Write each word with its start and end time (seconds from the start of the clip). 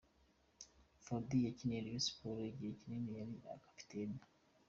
Fuadi 1.03 1.37
yakiniye 1.47 1.83
Rayon 1.85 2.03
Sports 2.07 2.49
igihe 2.51 2.71
kinini 2.79 3.11
ari 3.51 3.61
kapiteni. 3.67 4.17